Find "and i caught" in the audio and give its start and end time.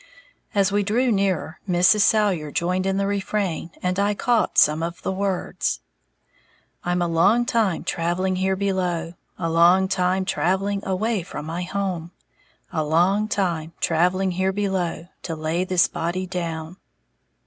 3.83-4.57